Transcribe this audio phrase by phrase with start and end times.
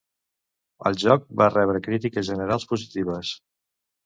[0.89, 3.37] El joc va rebre crítiques generals positives.